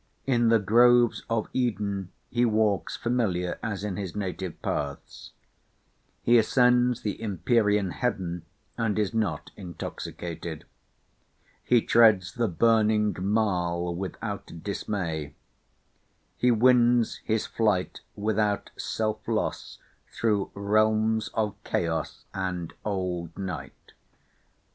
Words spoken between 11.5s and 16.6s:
He treads the burning marl without dismay; he